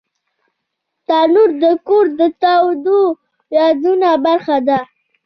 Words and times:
تنور 1.07 1.49
د 1.63 1.65
کور 1.87 2.05
د 2.19 2.21
تودو 2.41 2.99
یادونو 3.55 4.09
برخه 4.25 4.57
ده 4.67 4.79